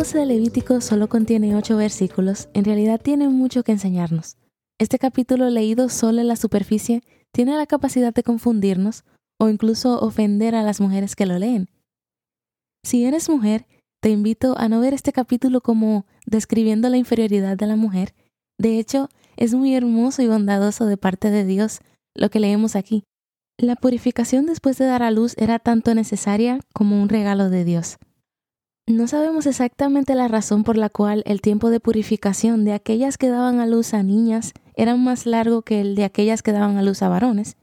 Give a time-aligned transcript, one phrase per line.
[0.00, 4.38] 12 de Levítico solo contiene 8 versículos, en realidad tiene mucho que enseñarnos.
[4.78, 9.04] Este capítulo leído solo en la superficie tiene la capacidad de confundirnos
[9.38, 11.68] o incluso ofender a las mujeres que lo leen.
[12.82, 13.66] Si eres mujer,
[14.00, 18.14] te invito a no ver este capítulo como describiendo la inferioridad de la mujer.
[18.58, 21.80] De hecho, es muy hermoso y bondadoso de parte de Dios
[22.14, 23.04] lo que leemos aquí.
[23.58, 27.98] La purificación después de dar a luz era tanto necesaria como un regalo de Dios.
[28.90, 33.28] No sabemos exactamente la razón por la cual el tiempo de purificación de aquellas que
[33.28, 36.82] daban a luz a niñas era más largo que el de aquellas que daban a
[36.82, 37.56] luz a varones,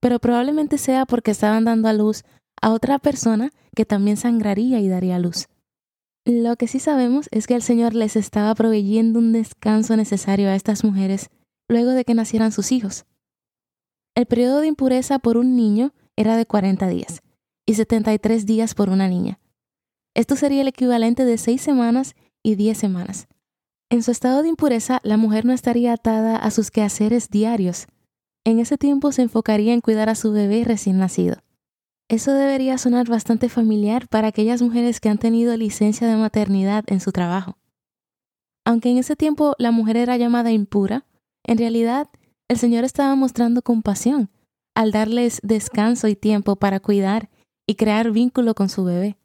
[0.00, 2.24] pero probablemente sea porque estaban dando a luz
[2.62, 5.48] a otra persona que también sangraría y daría luz.
[6.24, 10.54] Lo que sí sabemos es que el Señor les estaba proveyendo un descanso necesario a
[10.54, 11.28] estas mujeres
[11.68, 13.04] luego de que nacieran sus hijos.
[14.14, 17.20] El periodo de impureza por un niño era de 40 días
[17.66, 19.38] y 73 días por una niña.
[20.16, 23.28] Esto sería el equivalente de seis semanas y diez semanas.
[23.90, 27.86] En su estado de impureza, la mujer no estaría atada a sus quehaceres diarios.
[28.42, 31.42] En ese tiempo se enfocaría en cuidar a su bebé recién nacido.
[32.08, 37.00] Eso debería sonar bastante familiar para aquellas mujeres que han tenido licencia de maternidad en
[37.00, 37.58] su trabajo.
[38.64, 41.04] Aunque en ese tiempo la mujer era llamada impura,
[41.44, 42.08] en realidad
[42.48, 44.30] el Señor estaba mostrando compasión
[44.74, 47.28] al darles descanso y tiempo para cuidar
[47.66, 49.18] y crear vínculo con su bebé.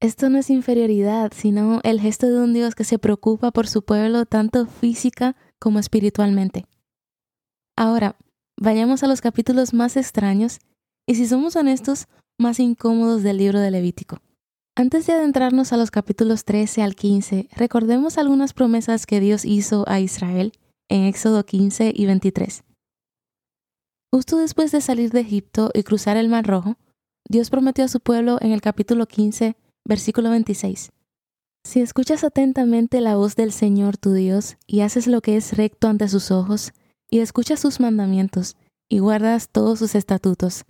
[0.00, 3.82] Esto no es inferioridad, sino el gesto de un Dios que se preocupa por su
[3.82, 6.64] pueblo tanto física como espiritualmente.
[7.76, 8.16] Ahora,
[8.58, 10.60] vayamos a los capítulos más extraños
[11.06, 12.06] y si somos honestos,
[12.38, 14.22] más incómodos del libro de Levítico.
[14.74, 19.84] Antes de adentrarnos a los capítulos 13 al 15, recordemos algunas promesas que Dios hizo
[19.86, 20.52] a Israel
[20.88, 22.64] en Éxodo 15 y 23.
[24.10, 26.76] Justo después de salir de Egipto y cruzar el Mar Rojo,
[27.28, 30.90] Dios prometió a su pueblo en el capítulo 15 Versículo 26.
[31.64, 35.88] Si escuchas atentamente la voz del Señor tu Dios y haces lo que es recto
[35.88, 36.72] ante sus ojos,
[37.10, 38.56] y escuchas sus mandamientos,
[38.88, 40.64] y guardas todos sus estatutos,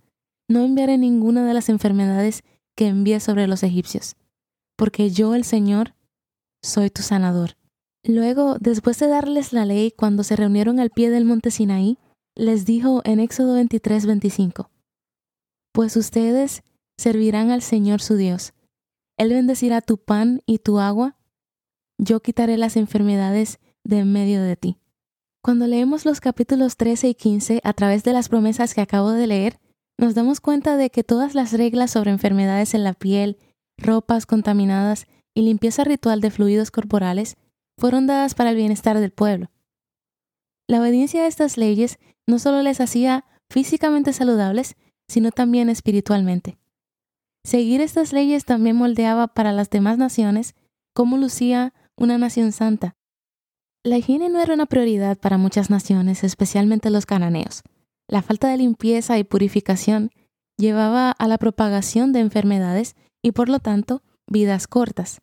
[0.49, 2.43] no enviaré ninguna de las enfermedades
[2.76, 4.16] que envié sobre los egipcios,
[4.76, 5.94] porque yo, el Señor,
[6.62, 7.56] soy tu sanador.
[8.03, 11.99] Luego, después de darles la ley, cuando se reunieron al pie del monte Sinaí,
[12.34, 14.70] les dijo en Éxodo 23, 25,
[15.72, 16.62] Pues ustedes
[16.97, 18.54] servirán al Señor su Dios,
[19.20, 21.19] él bendecirá tu pan y tu agua.
[21.98, 24.78] Yo quitaré las enfermedades de en medio de ti.
[25.42, 29.26] Cuando leemos los capítulos 13 y 15 a través de las promesas que acabo de
[29.26, 29.60] leer,
[29.98, 33.36] nos damos cuenta de que todas las reglas sobre enfermedades en la piel,
[33.76, 37.37] ropas contaminadas y limpieza ritual de fluidos corporales
[37.76, 39.50] fueron dadas para el bienestar del pueblo.
[40.66, 44.76] La obediencia a estas leyes no solo les hacía físicamente saludables,
[45.08, 46.59] sino también espiritualmente.
[47.45, 50.55] Seguir estas leyes también moldeaba para las demás naciones
[50.95, 52.95] cómo lucía una nación santa.
[53.84, 57.62] La higiene no era una prioridad para muchas naciones, especialmente los cananeos.
[58.09, 60.11] La falta de limpieza y purificación
[60.59, 65.21] llevaba a la propagación de enfermedades y por lo tanto vidas cortas.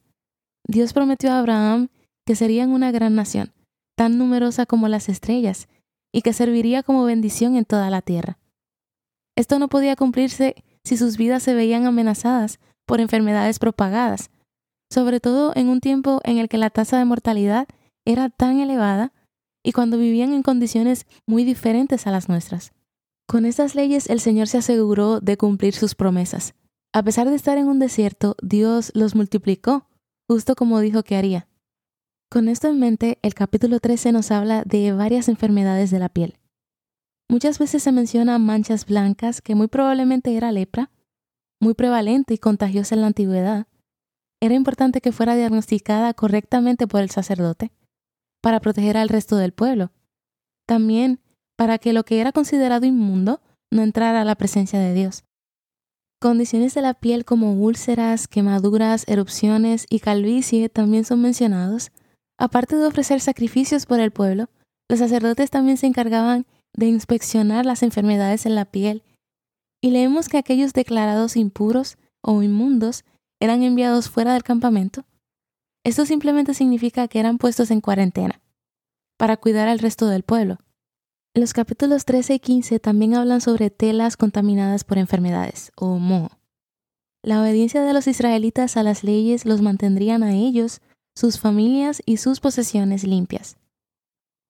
[0.68, 1.90] Dios prometió a Abraham
[2.26, 3.54] que serían una gran nación,
[3.96, 5.68] tan numerosa como las estrellas,
[6.14, 8.40] y que serviría como bendición en toda la tierra.
[9.36, 10.56] Esto no podía cumplirse
[10.88, 14.32] si sus vidas se veían amenazadas por enfermedades propagadas,
[14.90, 17.68] sobre todo en un tiempo en el que la tasa de mortalidad
[18.06, 19.14] era tan elevada
[19.64, 22.72] y cuando vivían en condiciones muy diferentes a las nuestras.
[23.28, 26.54] Con estas leyes el Señor se aseguró de cumplir sus promesas.
[26.94, 29.90] A pesar de estar en un desierto, Dios los multiplicó,
[30.30, 31.50] justo como dijo que haría.
[32.32, 36.38] Con esto en mente, el capítulo 13 nos habla de varias enfermedades de la piel.
[37.30, 40.92] Muchas veces se menciona manchas blancas, que muy probablemente era lepra,
[41.60, 43.68] muy prevalente y contagiosa en la antigüedad.
[44.42, 47.72] Era importante que fuera diagnosticada correctamente por el sacerdote,
[48.42, 49.92] para proteger al resto del pueblo.
[50.66, 51.20] También
[51.58, 53.42] para que lo que era considerado inmundo
[53.72, 55.26] no entrara a la presencia de Dios.
[56.22, 61.92] Condiciones de la piel como úlceras, quemaduras, erupciones y calvicie también son mencionados.
[62.40, 64.50] Aparte de ofrecer sacrificios por el pueblo,
[64.90, 66.46] los sacerdotes también se encargaban
[66.78, 69.04] de inspeccionar las enfermedades en la piel,
[69.82, 73.04] y leemos que aquellos declarados impuros o inmundos
[73.42, 75.04] eran enviados fuera del campamento.
[75.84, 78.42] Esto simplemente significa que eran puestos en cuarentena
[79.18, 80.60] para cuidar al resto del pueblo.
[81.34, 86.30] Los capítulos 13 y 15 también hablan sobre telas contaminadas por enfermedades o moho.
[87.24, 90.82] La obediencia de los israelitas a las leyes los mantendrían a ellos,
[91.16, 93.58] sus familias y sus posesiones limpias.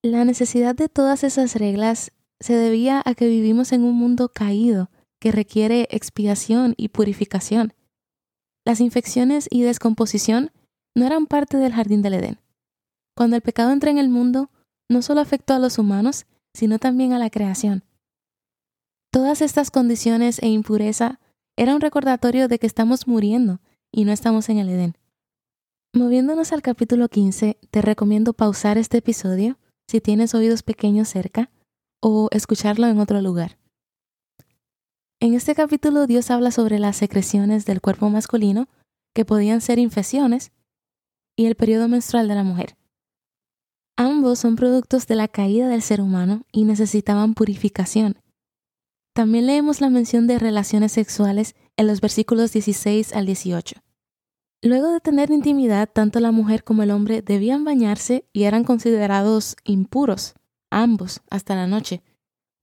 [0.04, 4.90] La necesidad de todas esas reglas se debía a que vivimos en un mundo caído
[5.20, 7.74] que requiere expiación y purificación.
[8.66, 10.52] Las infecciones y descomposición
[10.96, 12.40] no eran parte del jardín del Edén.
[13.16, 14.52] Cuando el pecado entra en el mundo,
[14.90, 17.84] no solo afectó a los humanos, sino también a la creación.
[19.12, 21.20] Todas estas condiciones e impureza
[21.56, 23.60] eran un recordatorio de que estamos muriendo
[23.92, 24.98] y no estamos en el Edén.
[25.94, 29.58] Moviéndonos al capítulo 15, te recomiendo pausar este episodio
[29.88, 31.50] si tienes oídos pequeños cerca
[32.02, 33.58] o escucharlo en otro lugar.
[35.20, 38.68] En este capítulo Dios habla sobre las secreciones del cuerpo masculino
[39.16, 40.52] que podían ser infecciones
[41.36, 42.78] y el periodo menstrual de la mujer.
[43.96, 48.20] Ambos son productos de la caída del ser humano y necesitaban purificación.
[49.16, 53.82] También leemos la mención de relaciones sexuales en los versículos 16 al 18.
[54.62, 59.56] Luego de tener intimidad, tanto la mujer como el hombre debían bañarse y eran considerados
[59.64, 60.36] impuros,
[60.72, 62.02] ambos, hasta la noche.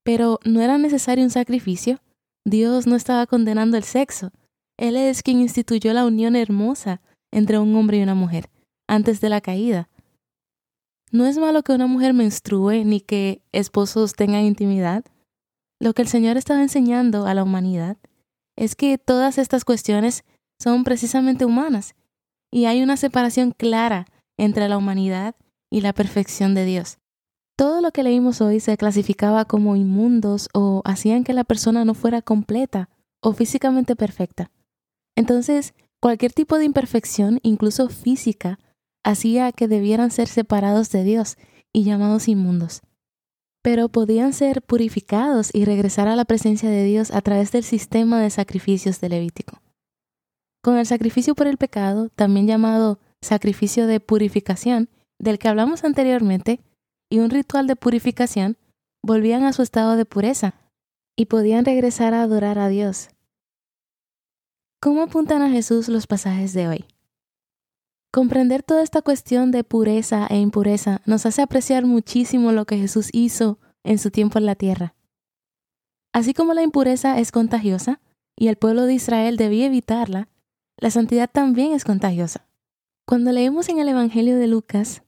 [0.03, 2.01] Pero no era necesario un sacrificio.
[2.45, 4.33] Dios no estaba condenando el sexo.
[4.77, 7.01] Él es quien instituyó la unión hermosa
[7.33, 8.51] entre un hombre y una mujer,
[8.87, 9.89] antes de la caída.
[11.11, 15.05] No es malo que una mujer menstrue ni que esposos tengan intimidad.
[15.81, 17.99] Lo que el Señor estaba enseñando a la humanidad
[18.57, 20.25] es que todas estas cuestiones
[20.59, 21.95] son precisamente humanas
[22.51, 24.07] y hay una separación clara
[24.37, 25.35] entre la humanidad
[25.71, 26.99] y la perfección de Dios.
[27.57, 31.95] Todo lo que leímos hoy se clasificaba como inmundos o hacían que la persona no
[31.95, 32.89] fuera completa
[33.21, 34.51] o físicamente perfecta.
[35.17, 38.59] Entonces, cualquier tipo de imperfección, incluso física,
[39.05, 41.37] hacía que debieran ser separados de Dios
[41.73, 42.83] y llamados inmundos.
[43.63, 48.21] Pero podían ser purificados y regresar a la presencia de Dios a través del sistema
[48.21, 49.63] de sacrificios de Levítico.
[50.61, 56.61] Con el sacrificio por el pecado, también llamado sacrificio de purificación, del que hablamos anteriormente,
[57.11, 58.57] y un ritual de purificación,
[59.03, 60.55] volvían a su estado de pureza
[61.17, 63.11] y podían regresar a adorar a Dios.
[64.81, 66.85] ¿Cómo apuntan a Jesús los pasajes de hoy?
[68.13, 73.09] Comprender toda esta cuestión de pureza e impureza nos hace apreciar muchísimo lo que Jesús
[73.13, 74.95] hizo en su tiempo en la tierra.
[76.13, 78.01] Así como la impureza es contagiosa
[78.37, 80.29] y el pueblo de Israel debía evitarla,
[80.77, 82.47] la santidad también es contagiosa.
[83.07, 85.03] Cuando leemos en el Evangelio de Lucas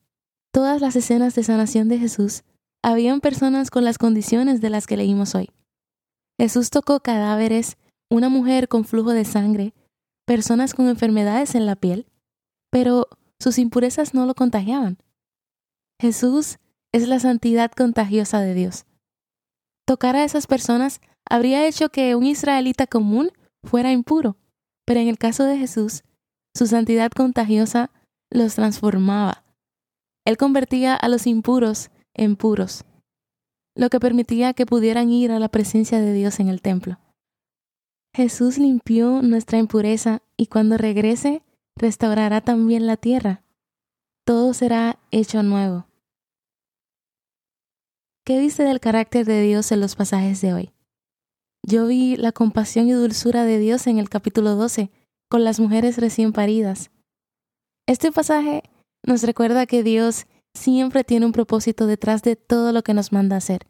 [0.56, 2.43] todas las escenas de sanación de Jesús,
[2.82, 5.50] habían personas con las condiciones de las que leímos hoy.
[6.41, 7.76] Jesús tocó cadáveres,
[8.11, 9.75] una mujer con flujo de sangre,
[10.25, 12.06] personas con enfermedades en la piel,
[12.70, 13.06] pero
[13.38, 14.97] sus impurezas no lo contagiaban.
[16.00, 16.56] Jesús
[16.91, 18.87] es la santidad contagiosa de Dios.
[19.87, 23.31] Tocar a esas personas habría hecho que un israelita común
[23.62, 24.38] fuera impuro,
[24.87, 26.03] pero en el caso de Jesús,
[26.56, 27.91] su santidad contagiosa
[28.31, 29.45] los transformaba.
[30.26, 32.84] Él convertía a los impuros en puros,
[33.76, 36.99] lo que permitía que pudieran ir a la presencia de Dios en el templo.
[38.12, 41.43] Jesús limpió nuestra impureza y cuando regrese,
[41.76, 43.44] restaurará también la tierra.
[44.24, 45.86] Todo será hecho nuevo.
[48.24, 50.72] ¿Qué dice del carácter de Dios en los pasajes de hoy?
[51.62, 54.91] Yo vi la compasión y dulzura de Dios en el capítulo 12
[55.29, 56.91] con las mujeres recién paridas.
[57.86, 58.65] Este pasaje
[59.06, 63.36] nos recuerda que Dios siempre tiene un propósito detrás de todo lo que nos manda
[63.36, 63.67] hacer,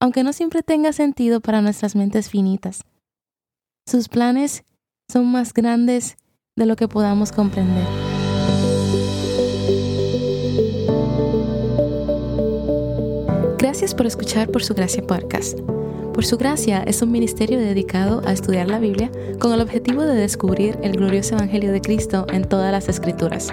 [0.00, 2.82] aunque no siempre tenga sentido para nuestras mentes finitas.
[3.86, 4.64] Sus planes
[5.10, 6.16] son más grandes
[6.56, 7.86] de lo que podamos comprender.
[13.58, 15.58] Gracias por escuchar por su gracia podcast.
[16.12, 20.14] Por su gracia es un ministerio dedicado a estudiar la Biblia con el objetivo de
[20.14, 23.52] descubrir el glorioso Evangelio de Cristo en todas las escrituras.